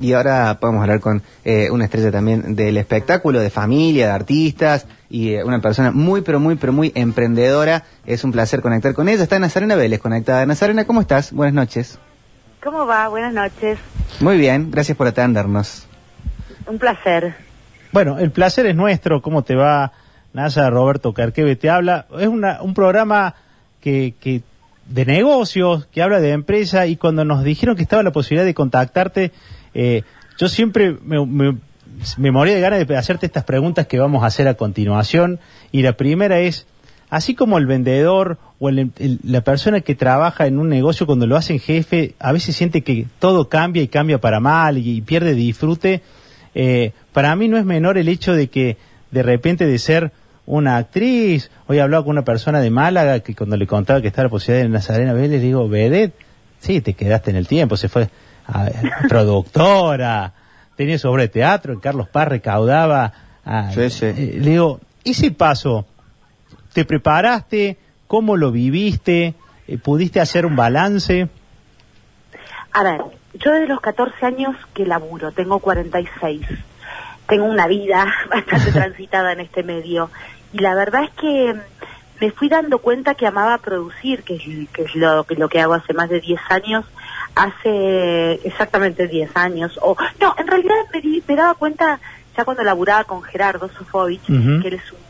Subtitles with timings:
[0.00, 4.86] y ahora podemos hablar con eh, una estrella también del espectáculo, de familia, de artistas
[5.10, 7.84] y eh, una persona muy, pero muy, pero muy emprendedora.
[8.06, 9.22] Es un placer conectar con ella.
[9.22, 10.44] Está Nazarena Vélez conectada.
[10.46, 11.32] Nazarena, ¿cómo estás?
[11.32, 11.98] Buenas noches.
[12.62, 13.08] ¿Cómo va?
[13.08, 13.78] Buenas noches.
[14.20, 15.86] Muy bien, gracias por atendernos.
[16.66, 17.34] Un placer.
[17.92, 19.22] Bueno, el placer es nuestro.
[19.22, 19.92] ¿Cómo te va,
[20.32, 20.68] Nasa?
[20.70, 22.06] Roberto Carqueve te habla.
[22.18, 23.34] Es una, un programa
[23.80, 24.42] que, que
[24.88, 28.54] de negocios, que habla de empresa y cuando nos dijeron que estaba la posibilidad de
[28.54, 29.32] contactarte,
[29.80, 30.02] eh,
[30.38, 31.24] yo siempre me,
[32.16, 35.38] me, moría de ganas de hacerte estas preguntas que vamos a hacer a continuación
[35.70, 36.66] y la primera es,
[37.10, 41.60] así como el vendedor o la persona que trabaja en un negocio cuando lo hacen
[41.60, 46.02] jefe, a veces siente que todo cambia y cambia para mal y, pierde disfrute,
[46.56, 48.78] eh, para mí no es menor el hecho de que
[49.12, 50.10] de repente de ser
[50.44, 51.52] una actriz.
[51.68, 54.30] Hoy he hablado con una persona de Málaga que cuando le contaba que estaba la
[54.30, 56.14] posibilidad de Nazarena Vélez, le digo, Vedet,
[56.58, 58.10] sí, te quedaste en el tiempo, se fue
[58.48, 58.68] a,
[59.08, 60.32] productora,
[60.76, 63.12] tenía sobre teatro, en Carlos Paz recaudaba.
[63.72, 64.06] sí, sí.
[64.06, 65.86] Eh, le digo, ese paso,
[66.72, 67.78] ¿te preparaste?
[68.06, 69.34] ¿Cómo lo viviste?
[69.66, 71.28] Eh, ¿Pudiste hacer un balance?
[72.72, 73.02] A ver,
[73.34, 76.46] yo desde los 14 años que laburo, tengo 46
[77.28, 80.10] tengo una vida bastante transitada en este medio
[80.52, 81.54] y la verdad es que
[82.20, 85.60] me fui dando cuenta que amaba producir, que es, que es lo, que, lo que
[85.60, 86.84] hago hace más de 10 años,
[87.38, 92.00] hace exactamente 10 años, o no, en realidad me, me daba cuenta
[92.36, 95.08] ya cuando laburaba con Gerardo Sofovich, que él es un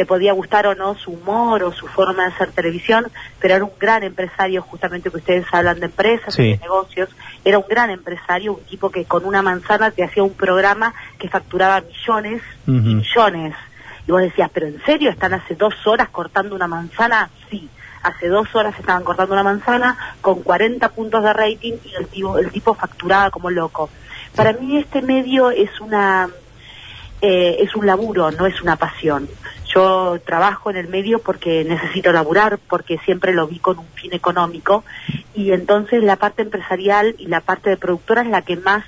[0.00, 3.08] te podía gustar o no su humor o su forma de hacer televisión,
[3.38, 7.10] pero era un gran empresario, justamente que ustedes hablan de empresas, de negocios,
[7.44, 11.28] era un gran empresario, un tipo que con una manzana te hacía un programa que
[11.28, 13.54] facturaba millones y millones.
[14.08, 17.28] Y vos decías, pero ¿en serio están hace dos horas cortando una manzana?
[17.50, 17.68] Sí,
[18.02, 22.38] hace dos horas estaban cortando una manzana con 40 puntos de rating y el tipo,
[22.38, 23.90] el tipo facturaba como loco.
[24.34, 26.28] Para mí este medio es una
[27.22, 29.28] eh, es un laburo, no es una pasión.
[29.74, 34.14] Yo trabajo en el medio porque necesito laburar, porque siempre lo vi con un fin
[34.14, 34.84] económico
[35.34, 38.84] y entonces la parte empresarial y la parte de productora es la que más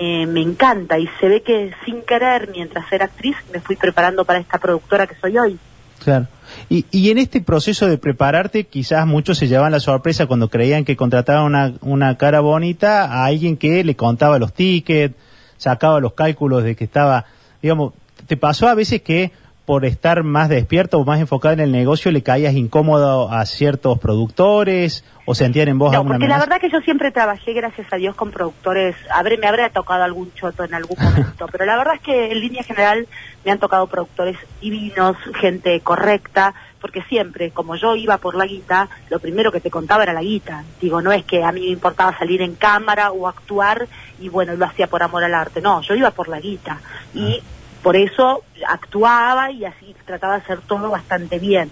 [0.00, 4.24] me, me encanta y se ve que sin querer, mientras era actriz, me fui preparando
[4.24, 5.58] para esta productora que soy hoy.
[6.02, 6.28] Claro.
[6.68, 10.84] Y, y en este proceso de prepararte, quizás muchos se llevaban la sorpresa cuando creían
[10.84, 15.14] que contrataban una, una cara bonita a alguien que le contaba los tickets,
[15.58, 17.26] sacaba los cálculos de que estaba,
[17.62, 17.92] digamos,
[18.26, 19.30] ¿te pasó a veces que
[19.70, 24.00] por estar más despierto o más enfocado en el negocio le caías incómodo a ciertos
[24.00, 27.96] productores o sentían en vos no, porque la verdad que yo siempre trabajé, gracias a
[27.96, 31.94] Dios, con productores, habré, me habría tocado algún choto en algún momento, pero la verdad
[31.94, 33.06] es que en línea general
[33.44, 38.88] me han tocado productores divinos, gente correcta, porque siempre, como yo iba por la guita,
[39.08, 40.64] lo primero que te contaba era la guita.
[40.80, 43.86] Digo, no es que a mí me importaba salir en cámara o actuar
[44.18, 46.80] y bueno, lo hacía por amor al arte, no, yo iba por la guita.
[47.14, 47.59] Y ah.
[47.82, 51.70] Por eso actuaba y así trataba de hacer todo bastante bien.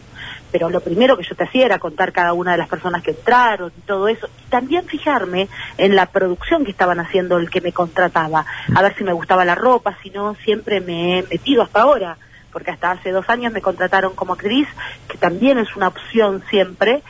[0.50, 3.10] Pero lo primero que yo te hacía era contar cada una de las personas que
[3.10, 4.28] entraron y todo eso.
[4.46, 8.46] Y también fijarme en la producción que estaban haciendo el que me contrataba.
[8.74, 12.16] A ver si me gustaba la ropa, si no, siempre me he metido hasta ahora.
[12.50, 14.66] Porque hasta hace dos años me contrataron como actriz,
[15.06, 17.02] que también es una opción siempre.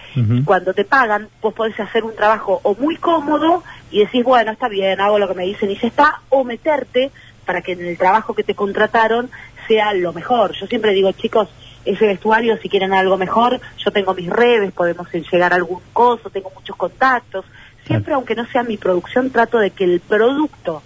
[0.45, 4.69] Cuando te pagan, vos podés hacer un trabajo o muy cómodo y decís, bueno, está
[4.69, 7.13] bien, hago lo que me dicen y se está, o meterte
[7.49, 9.31] para que en el trabajo que te contrataron
[9.67, 10.53] sea lo mejor.
[10.53, 11.49] Yo siempre digo, chicos,
[11.87, 16.29] ese vestuario, si quieren algo mejor, yo tengo mis redes, podemos llegar a algún coso,
[16.29, 17.47] tengo muchos contactos.
[17.87, 20.83] Siempre, aunque no sea mi producción, trato de que el producto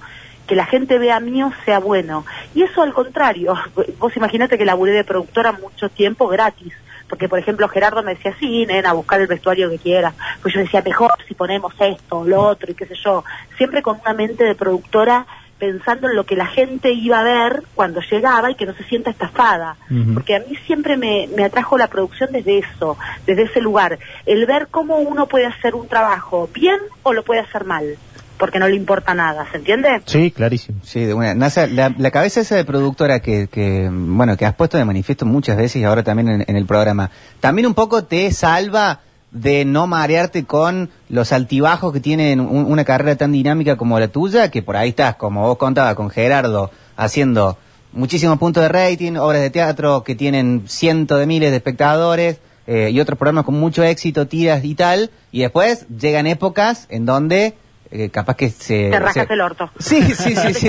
[0.46, 2.24] que la gente vea mío sea bueno.
[2.54, 3.56] Y eso al contrario,
[3.98, 6.74] vos imaginate que laburé de productora mucho tiempo gratis.
[7.08, 10.14] Porque, por ejemplo, Gerardo me decía, sí, nena, buscar el vestuario que quieras.
[10.40, 13.24] Pues yo decía, mejor si ponemos esto lo otro y qué sé yo.
[13.56, 15.26] Siempre con una mente de productora
[15.62, 18.82] pensando en lo que la gente iba a ver cuando llegaba y que no se
[18.82, 19.76] sienta estafada.
[20.12, 24.00] Porque a mí siempre me, me, atrajo la producción desde eso, desde ese lugar.
[24.26, 27.96] El ver cómo uno puede hacer un trabajo bien o lo puede hacer mal.
[28.38, 30.02] Porque no le importa nada, ¿se entiende?
[30.06, 30.80] Sí, clarísimo.
[30.82, 31.32] Sí, de una.
[31.36, 35.26] Nasa, la, la, cabeza esa de productora que, que, bueno, que has puesto de manifiesto
[35.26, 38.98] muchas veces y ahora también en, en el programa, también un poco te salva
[39.32, 44.50] de no marearte con los altibajos que tienen una carrera tan dinámica como la tuya,
[44.50, 47.56] que por ahí estás, como vos contabas, con Gerardo, haciendo
[47.92, 52.90] muchísimos puntos de rating, obras de teatro que tienen cientos de miles de espectadores eh,
[52.90, 57.54] y otros programas con mucho éxito, tiras y tal, y después llegan épocas en donde
[57.90, 58.90] eh, capaz que se...
[58.90, 59.70] Te rajas el orto.
[59.78, 60.68] Sí, sí, sí, sí,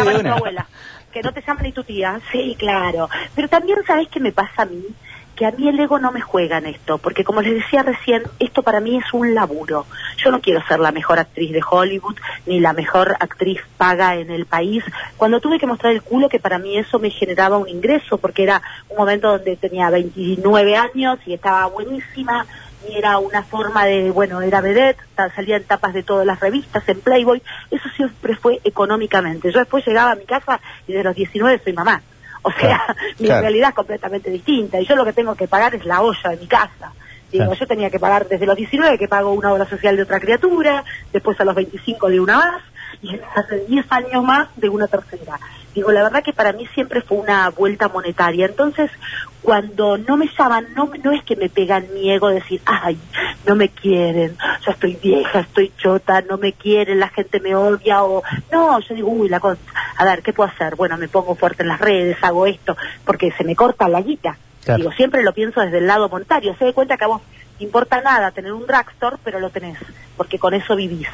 [1.11, 3.09] Que no te llaman ni tu tía, sí, claro.
[3.35, 4.83] Pero también, ¿sabes qué me pasa a mí?
[5.43, 8.23] Que a mí el ego no me juega en esto, porque como les decía recién,
[8.39, 9.85] esto para mí es un laburo.
[10.15, 14.31] Yo no quiero ser la mejor actriz de Hollywood, ni la mejor actriz paga en
[14.31, 14.85] el país.
[15.17, 18.43] Cuando tuve que mostrar el culo, que para mí eso me generaba un ingreso, porque
[18.43, 22.45] era un momento donde tenía 29 años y estaba buenísima,
[22.87, 25.01] y era una forma de, bueno, era vedette,
[25.35, 29.51] salía en tapas de todas las revistas, en Playboy, eso siempre fue económicamente.
[29.51, 32.01] Yo después llegaba a mi casa y de los 19 soy mamá.
[32.43, 35.85] O sea, mi realidad es completamente distinta y yo lo que tengo que pagar es
[35.85, 36.93] la olla de mi casa.
[37.31, 40.19] Digo, yo tenía que pagar desde los 19 que pago una obra social de otra
[40.19, 42.61] criatura, después a los 25 de una más
[43.01, 45.39] y hace 10 años más de una tercera.
[45.73, 48.45] Digo, la verdad que para mí siempre fue una vuelta monetaria.
[48.45, 48.91] Entonces,
[49.41, 52.97] cuando no me llaman, no, no es que me pegan mi ego decir, ay,
[53.47, 58.03] no me quieren, ya estoy vieja, estoy chota, no me quieren, la gente me odia,
[58.03, 59.59] o no, yo digo, uy, la cosa,
[59.97, 60.75] a ver, ¿qué puedo hacer?
[60.75, 62.75] Bueno, me pongo fuerte en las redes, hago esto,
[63.05, 64.37] porque se me corta la guita.
[64.77, 66.55] Digo, siempre lo pienso desde el lado monetario.
[66.57, 67.21] Se da cuenta que a vos
[67.59, 69.77] importa nada tener un drugstore, pero lo tenés,
[70.15, 71.09] porque con eso vivís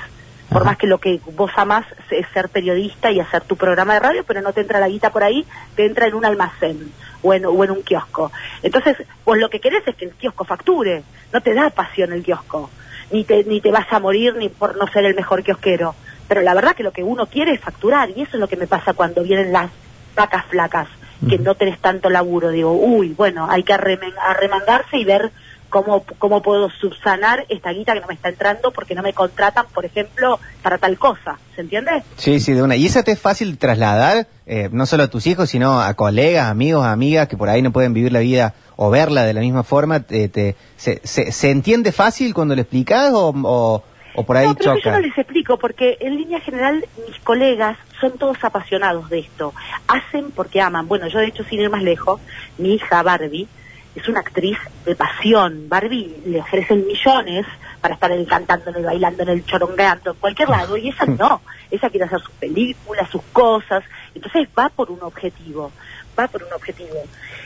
[0.49, 3.99] por más que lo que vos amás es ser periodista y hacer tu programa de
[3.99, 5.45] radio, pero no te entra la guita por ahí,
[5.75, 6.91] te entra en un almacén
[7.21, 8.31] o en, o en un kiosco.
[8.63, 12.23] Entonces, vos lo que querés es que el kiosco facture, no te da pasión el
[12.23, 12.69] kiosco,
[13.11, 15.93] ni te, ni te vas a morir ni por no ser el mejor kiosquero.
[16.29, 18.55] Pero la verdad que lo que uno quiere es facturar, y eso es lo que
[18.55, 19.69] me pasa cuando vienen las
[20.15, 20.87] vacas flacas,
[21.27, 22.49] que no tenés tanto laburo.
[22.49, 25.31] Digo, uy, bueno, hay que arremangarse y ver
[25.69, 29.65] cómo, cómo puedo subsanar esta guita que no me está entrando porque no me contratan,
[29.73, 31.39] por ejemplo, para tal cosa.
[31.55, 32.03] ¿Se entiende?
[32.17, 32.75] Sí, sí, de una.
[32.75, 36.47] ¿Y eso te es fácil trasladar, eh, no solo a tus hijos, sino a colegas,
[36.47, 39.63] amigos, amigas que por ahí no pueden vivir la vida o verla de la misma
[39.63, 40.01] forma?
[40.01, 43.83] Te, se, se, entiende fácil cuando le explicas o, o,
[44.25, 48.17] por ahí no, pero Yo no les explico porque en línea general mis colegas son
[48.17, 49.53] todos apasionados de esto.
[49.87, 50.87] Hacen porque aman.
[50.87, 52.19] Bueno, yo de hecho sin ir más lejos,
[52.57, 53.47] mi hija Barbie
[53.95, 55.67] es una actriz de pasión.
[55.67, 57.45] Barbie le ofrecen millones
[57.81, 61.41] para estar en, cantando, en bailando, en el chorongueando, en cualquier lado, y esa no.
[61.71, 63.83] Esa quiere hacer sus películas, sus cosas.
[64.15, 65.71] Entonces va por un objetivo,
[66.17, 66.95] va por un objetivo.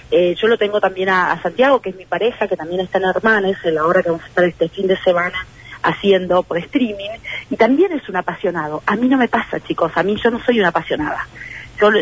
[0.09, 3.05] Eh, yo lo tengo también a, Santiago, que es mi pareja, que también está en
[3.05, 5.45] Hermanes, en la hora que vamos a estar este fin de semana
[5.83, 7.09] haciendo por streaming,
[7.49, 8.81] y también es un apasionado.
[8.85, 11.27] A mí no me pasa, chicos, a mí yo no soy una apasionada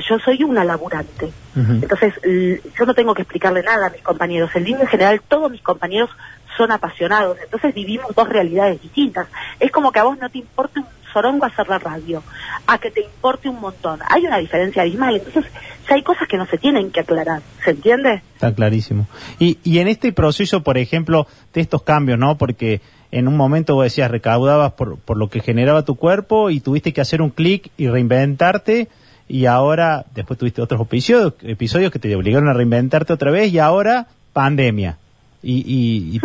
[0.08, 1.32] yo, soy una laburante.
[1.56, 4.52] Entonces, yo no tengo que explicarle nada a mis compañeros.
[4.56, 6.10] En línea general, todos mis compañeros
[6.58, 7.38] son apasionados.
[7.44, 9.28] Entonces, vivimos dos realidades distintas.
[9.60, 12.24] Es como que a vos no te importe un sorongo hacer la radio,
[12.68, 14.00] a que te importe un montón.
[14.10, 15.16] Hay una diferencia abismal.
[15.18, 15.52] Entonces,
[15.88, 17.42] ya hay cosas que no se tienen que aclarar.
[17.64, 18.22] ¿Se entiende?
[18.34, 19.08] Está clarísimo.
[19.40, 22.38] Y, y en este proceso, por ejemplo, de estos cambios, ¿no?
[22.38, 22.82] Porque
[23.12, 26.94] en un momento vos decías, recaudabas por, por lo que generaba tu cuerpo y tuviste
[26.94, 28.88] que hacer un clic y reinventarte
[29.32, 33.60] y ahora, después tuviste otros episodios, episodios que te obligaron a reinventarte otra vez y
[33.60, 34.98] ahora pandemia.
[35.44, 36.20] Y,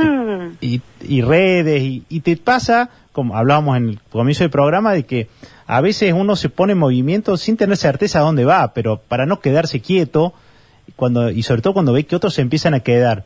[0.61, 1.29] y, y, hmm.
[1.29, 5.29] redes, y, te pasa, como hablábamos en el comienzo del programa, de que
[5.67, 9.25] a veces uno se pone en movimiento sin tener certeza a dónde va, pero para
[9.25, 10.35] no quedarse quieto,
[10.97, 13.25] cuando y sobre todo cuando ve que otros se empiezan a quedar.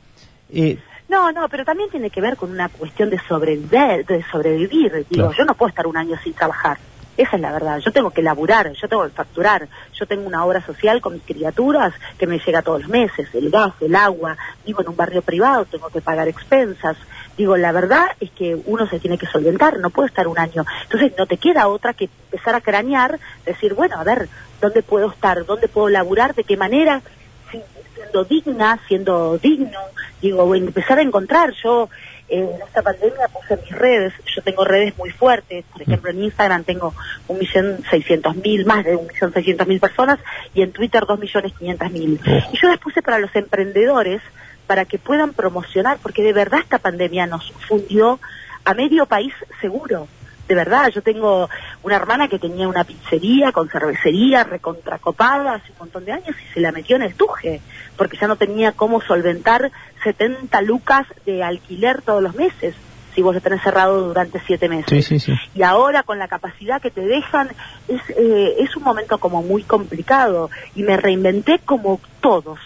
[0.53, 0.79] Eh,
[1.09, 4.07] no, no, pero también tiene que ver con una cuestión de sobrevivir.
[4.07, 5.07] De sobrevivir.
[5.11, 6.79] Digo, yo no puedo estar un año sin trabajar.
[7.21, 7.81] Esa es la verdad.
[7.81, 9.69] Yo tengo que laburar, yo tengo que facturar.
[9.93, 13.29] Yo tengo una obra social con mis criaturas que me llega todos los meses.
[13.35, 14.39] El gas, el agua.
[14.65, 16.97] Vivo en un barrio privado, tengo que pagar expensas.
[17.37, 20.65] Digo, la verdad es que uno se tiene que solventar, no puede estar un año.
[20.85, 24.31] Entonces no te queda otra que empezar a cranear, decir, bueno, a ver,
[24.63, 25.45] ¿dónde puedo estar?
[25.45, 26.35] ¿Dónde puedo laburar?
[26.35, 27.03] ¿De qué manera?
[28.01, 29.79] Siendo digna, siendo digno,
[30.21, 31.53] digo, empezar a encontrar.
[31.63, 31.89] Yo
[32.29, 36.63] en esta pandemia puse mis redes, yo tengo redes muy fuertes, por ejemplo en Instagram
[36.65, 36.95] tengo
[37.27, 40.19] un millón seiscientos mil, más de un millón seiscientos mil personas,
[40.55, 42.21] y en Twitter dos millones quinientas mil.
[42.53, 44.23] Y yo las puse para los emprendedores,
[44.67, 48.21] para que puedan promocionar, porque de verdad esta pandemia nos fundió
[48.65, 50.07] a medio país seguro.
[50.51, 51.49] De verdad, yo tengo
[51.85, 56.55] una hermana que tenía una pizzería con cervecería recontracopada hace un montón de años y
[56.55, 57.61] se la metió en el tuje,
[57.97, 59.71] porque ya no tenía cómo solventar
[60.03, 62.75] 70 lucas de alquiler todos los meses
[63.15, 64.89] si vos tenés cerrado durante siete meses.
[65.55, 67.51] Y ahora con la capacidad que te dejan,
[67.87, 70.51] es, eh, es un momento como muy complicado.
[70.75, 72.59] Y me reinventé como todos,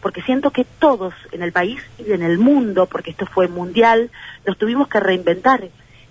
[0.00, 4.12] porque siento que todos en el país y en el mundo, porque esto fue mundial,
[4.46, 5.64] nos tuvimos que reinventar.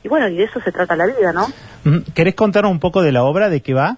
[0.03, 1.47] Y bueno, y de eso se trata la vida, ¿no?
[2.13, 3.97] ¿Querés contarnos un poco de la obra, de qué va?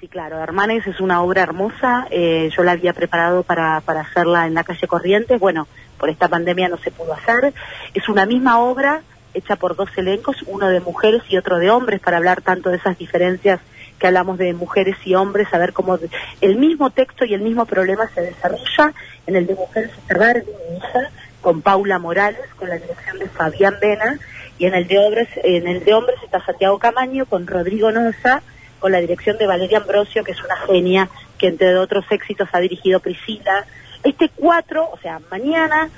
[0.00, 4.46] Sí, claro, Hermanes es una obra hermosa, eh, yo la había preparado para, para hacerla
[4.46, 7.54] en la calle Corrientes, bueno, por esta pandemia no se pudo hacer,
[7.94, 9.02] es una misma obra
[9.34, 12.78] hecha por dos elencos, uno de mujeres y otro de hombres, para hablar tanto de
[12.78, 13.60] esas diferencias
[13.98, 15.96] que hablamos de mujeres y hombres, a ver cómo
[16.40, 18.92] el mismo texto y el mismo problema se desarrolla
[19.28, 23.76] en el de Mujeres Observar mi hija, con Paula Morales, con la dirección de Fabián
[23.80, 24.18] Vena,
[24.58, 28.42] y en el de hombres, en el de hombres está Santiago Camaño, con Rodrigo Noza,
[28.78, 32.60] con la dirección de Valeria Ambrosio, que es una genia, que entre otros éxitos ha
[32.60, 33.64] dirigido Priscila.
[34.02, 35.88] Este 4, o sea, mañana,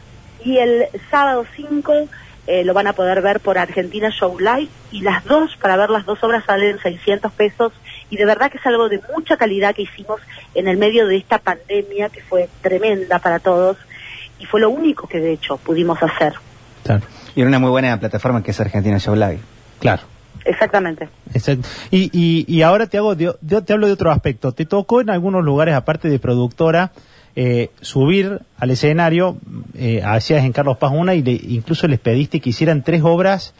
[0.44, 2.08] y el sábado 5
[2.46, 5.88] eh, lo van a poder ver por Argentina Show Live y las dos, para ver
[5.88, 7.72] las dos obras salen 600 pesos
[8.10, 10.20] y de verdad que es algo de mucha calidad que hicimos
[10.54, 13.78] en el medio de esta pandemia que fue tremenda para todos
[14.38, 16.34] y fue lo único que de hecho pudimos hacer.
[17.34, 19.40] Y era una muy buena plataforma que es Argentina Show Live.
[19.80, 20.02] Claro.
[20.44, 21.08] Exactamente.
[21.32, 21.68] Exacto.
[21.90, 24.52] Y, y, y ahora te hago, yo te hablo de otro aspecto.
[24.52, 26.92] Te tocó en algunos lugares, aparte de productora,
[27.36, 29.36] eh, subir al escenario,
[29.74, 33.54] eh, hacías en Carlos Paz una y incluso les pediste que hicieran tres obras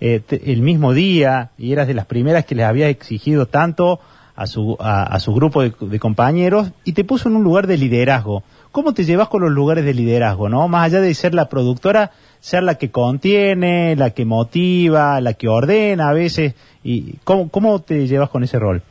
[0.00, 3.98] eh, el mismo día y eras de las primeras que les había exigido tanto
[4.36, 8.42] a su, a, su grupo de, compañeros y te puso en un lugar de liderazgo.
[8.74, 10.66] ¿Cómo te llevas con los lugares de liderazgo, no?
[10.66, 15.46] Más allá de ser la productora, ser la que contiene, la que motiva, la que
[15.46, 16.56] ordena a veces.
[16.82, 18.82] y ¿Cómo, cómo te llevas con ese rol?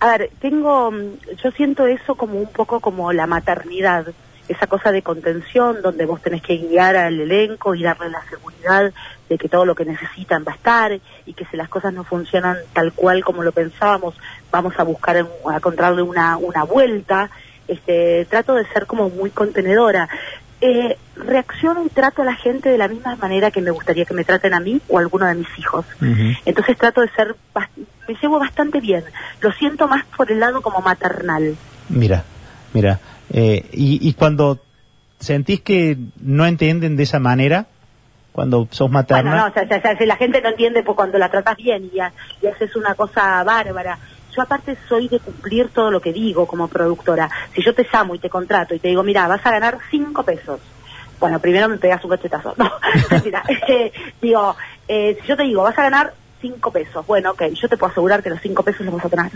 [0.00, 4.08] A ver, tengo, mm, yo siento eso como un poco como la maternidad,
[4.48, 8.92] esa cosa de contención donde vos tenés que guiar al elenco y darle la seguridad
[9.28, 12.02] de que todo lo que necesitan va a estar y que si las cosas no
[12.02, 14.16] funcionan tal cual como lo pensábamos,
[14.50, 17.30] vamos a buscar, a encontrarle una, una vuelta.
[17.68, 20.08] Este, trato de ser como muy contenedora.
[20.62, 24.12] Eh, reacciono y trato a la gente de la misma manera que me gustaría que
[24.12, 25.86] me traten a mí o a alguno de mis hijos.
[26.44, 27.34] Entonces trato de ser,
[28.06, 29.04] me llevo bastante bien.
[29.40, 31.56] Lo siento más por el lado como maternal.
[31.88, 32.24] Mira,
[32.74, 33.00] mira.
[33.32, 34.58] Eh, y, y cuando
[35.18, 37.66] sentís que no entienden de esa manera,
[38.32, 39.30] cuando sos materna.
[39.30, 41.96] Bueno, no, o sea, si la gente no entiende pues cuando la tratas bien y,
[41.96, 43.98] y haces una cosa bárbara.
[44.34, 47.30] Yo aparte soy de cumplir todo lo que digo como productora.
[47.54, 50.22] Si yo te llamo y te contrato y te digo, mira, vas a ganar cinco
[50.22, 50.60] pesos.
[51.18, 52.54] Bueno, primero me pegas un cachetazo.
[52.58, 52.70] No,
[53.24, 54.56] mira, eh, digo,
[54.88, 57.06] eh, si yo te digo, vas a ganar cinco pesos.
[57.06, 59.32] Bueno, ok, yo te puedo asegurar que los cinco pesos los vas a tener.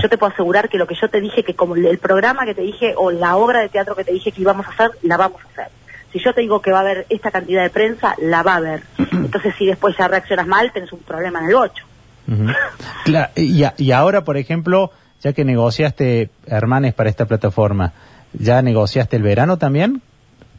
[0.00, 2.54] Yo te puedo asegurar que lo que yo te dije, que como el programa que
[2.54, 5.16] te dije o la obra de teatro que te dije que íbamos a hacer, la
[5.16, 5.72] vamos a hacer.
[6.12, 8.56] Si yo te digo que va a haber esta cantidad de prensa, la va a
[8.56, 8.82] haber.
[9.12, 11.84] Entonces, si después ya reaccionas mal, tenés un problema en el 8
[13.36, 17.92] y, ahora, por ejemplo, ya que negociaste Hermanes para esta plataforma,
[18.32, 20.02] ¿ya negociaste el verano también?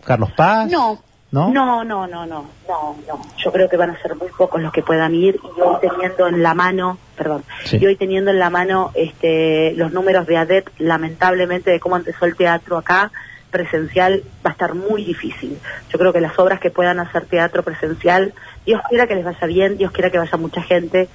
[0.04, 0.70] ¿Carlos Paz?
[0.70, 1.00] No.
[1.32, 1.50] ¿No?
[1.50, 2.96] No, no, no, no, no,
[3.44, 6.28] Yo creo que van a ser muy pocos los que puedan ir y hoy teniendo
[6.28, 10.70] en la mano, perdón, y hoy teniendo en la mano este, los números de ADET,
[10.78, 13.12] lamentablemente, de cómo empezó el teatro acá,
[13.54, 15.58] presencial va a estar muy difícil.
[15.90, 18.34] Yo creo que las obras que puedan hacer teatro presencial,
[18.66, 21.08] Dios quiera que les vaya bien, Dios quiera que vaya mucha gente.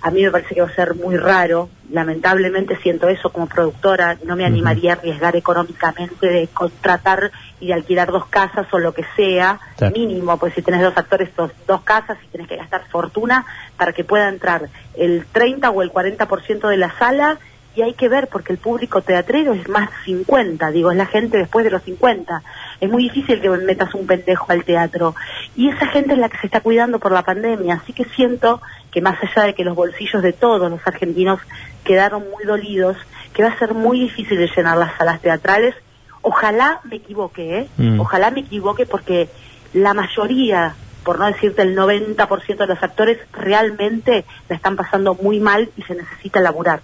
[0.00, 1.68] A mí me parece que va a ser muy raro.
[1.90, 4.16] Lamentablemente siento eso como productora.
[4.24, 8.94] No me animaría a arriesgar económicamente de contratar y de alquilar dos casas o lo
[8.94, 9.58] que sea,
[9.92, 13.44] mínimo, pues si tenés dos actores, dos, dos casas y tenés que gastar fortuna
[13.76, 17.38] para que pueda entrar el 30 o el 40% de la sala
[17.78, 21.38] y hay que ver porque el público teatrero es más 50, digo, es la gente
[21.38, 22.42] después de los 50.
[22.80, 25.14] Es muy difícil que metas un pendejo al teatro.
[25.54, 28.60] Y esa gente es la que se está cuidando por la pandemia, así que siento
[28.98, 31.38] que más allá de que los bolsillos de todos los argentinos
[31.84, 32.96] quedaron muy dolidos,
[33.32, 35.76] que va a ser muy difícil de llenar las salas teatrales.
[36.20, 37.68] Ojalá me equivoque, ¿eh?
[37.76, 38.00] Mm.
[38.00, 39.28] Ojalá me equivoque porque
[39.72, 40.74] la mayoría
[41.04, 45.82] por no decirte el 90% de los actores, realmente la están pasando muy mal y
[45.82, 46.80] se necesita laburar.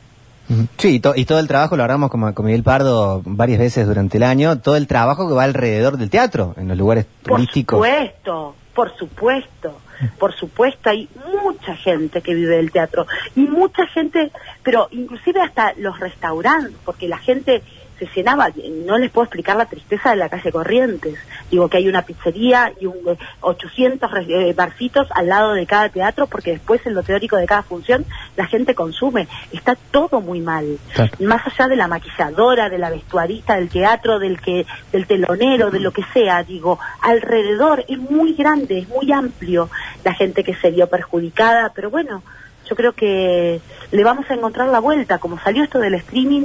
[0.78, 4.22] Sí, y, todo el trabajo lo hablamos como con Miguel Pardo varias veces durante el
[4.22, 7.78] año, todo el trabajo que va alrededor del teatro, en los lugares turísticos.
[7.78, 9.80] Por supuesto, por supuesto,
[10.18, 11.08] por supuesto, hay
[11.42, 14.30] mucha gente que vive del teatro y mucha gente,
[14.62, 17.62] pero inclusive hasta los restaurantes, porque la gente
[17.98, 18.50] se llenaba,
[18.86, 21.18] no les puedo explicar la tristeza de la calle Corrientes.
[21.50, 25.88] Digo que hay una pizzería y un 800 eh, eh, barcitos al lado de cada
[25.88, 28.04] teatro porque después en lo teórico de cada función
[28.36, 29.28] la gente consume.
[29.52, 30.78] Está todo muy mal.
[31.20, 35.80] Más allá de la maquilladora, de la vestuarista del teatro, del que del telonero, de
[35.80, 39.70] lo que sea, digo, alrededor es muy grande, es muy amplio
[40.02, 42.22] la gente que se vio perjudicada, pero bueno,
[42.68, 43.60] yo creo que
[43.90, 45.18] le vamos a encontrar la vuelta.
[45.18, 46.44] Como salió esto del streaming,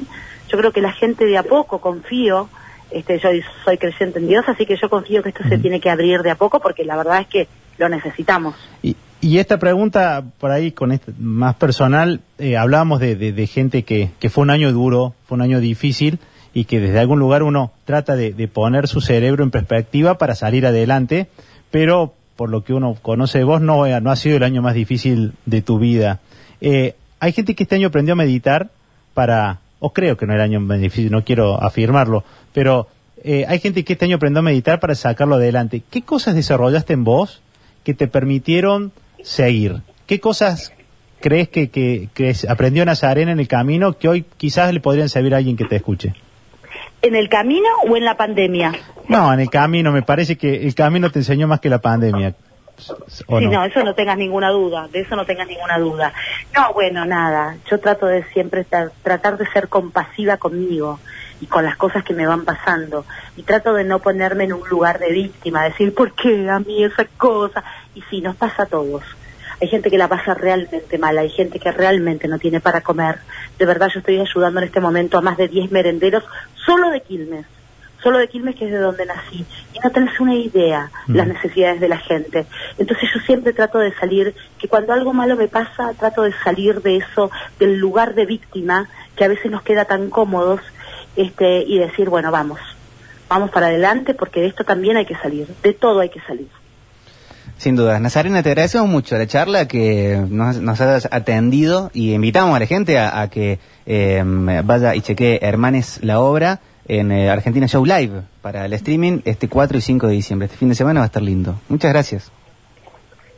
[0.51, 2.49] yo creo que la gente de a poco, confío,
[2.91, 3.29] este, yo
[3.63, 6.31] soy creyente en Dios, así que yo confío que esto se tiene que abrir de
[6.31, 8.55] a poco porque la verdad es que lo necesitamos.
[8.81, 13.83] Y, y esta pregunta, por ahí, con este, más personal, eh, hablábamos de, de, gente
[13.83, 16.19] que, que, fue un año duro, fue un año difícil
[16.53, 20.35] y que desde algún lugar uno trata de, de, poner su cerebro en perspectiva para
[20.35, 21.27] salir adelante,
[21.69, 24.73] pero por lo que uno conoce de vos, no, no ha sido el año más
[24.73, 26.21] difícil de tu vida.
[26.61, 28.69] Eh, hay gente que este año aprendió a meditar
[29.13, 32.87] para, o creo que no era año difícil, no quiero afirmarlo, pero
[33.23, 35.81] eh, hay gente que este año aprendió a meditar para sacarlo adelante.
[35.89, 37.41] ¿Qué cosas desarrollaste en vos
[37.83, 38.91] que te permitieron
[39.23, 39.81] seguir?
[40.05, 40.73] ¿Qué cosas
[41.19, 45.33] crees que, que, que aprendió Nazarena en el camino que hoy quizás le podrían servir
[45.33, 46.13] a alguien que te escuche?
[47.01, 48.73] ¿En el camino o en la pandemia?
[49.07, 52.35] No, en el camino, me parece que el camino te enseñó más que la pandemia.
[53.27, 53.63] ¿O Sí, no?
[53.65, 56.13] eso no tengas ninguna duda, de eso no tengas ninguna duda.
[56.55, 60.99] No, bueno, nada, yo trato de siempre tra- tratar de ser compasiva conmigo
[61.41, 63.05] y con las cosas que me van pasando
[63.37, 66.83] y trato de no ponerme en un lugar de víctima, decir, ¿por qué a mí
[66.83, 67.63] esa cosa?
[67.95, 69.03] Y sí, nos pasa a todos.
[69.61, 73.19] Hay gente que la pasa realmente mal, hay gente que realmente no tiene para comer.
[73.57, 76.23] De verdad, yo estoy ayudando en este momento a más de 10 merenderos
[76.65, 77.45] solo de Quilmes
[78.01, 81.15] solo de Quilmes, que es de donde nací, y no tenés una idea Mm.
[81.15, 82.45] las necesidades de la gente.
[82.77, 86.81] Entonces yo siempre trato de salir, que cuando algo malo me pasa, trato de salir
[86.81, 90.61] de eso, del lugar de víctima, que a veces nos queda tan cómodos,
[91.15, 92.59] este, y decir, bueno, vamos,
[93.27, 96.47] vamos para adelante, porque de esto también hay que salir, de todo hay que salir.
[97.57, 97.99] Sin duda.
[97.99, 102.65] Nazarena, te agradecemos mucho la charla que nos, nos has atendido y invitamos a la
[102.65, 104.23] gente a, a que eh,
[104.63, 109.47] vaya y chequee Hermanes la obra en eh, Argentina Show Live para el streaming este
[109.47, 110.47] 4 y 5 de diciembre.
[110.47, 111.55] Este fin de semana va a estar lindo.
[111.69, 112.31] Muchas gracias.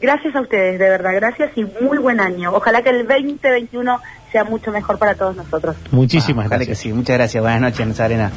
[0.01, 2.51] Gracias a ustedes, de verdad, gracias y muy buen año.
[2.55, 3.99] Ojalá que el 2021
[4.31, 5.75] sea mucho mejor para todos nosotros.
[5.91, 6.77] Muchísimas Ah, ojalá gracias.
[6.79, 6.93] que sí.
[6.93, 7.43] Muchas gracias.
[7.43, 8.31] Buenas noches, Nazarena.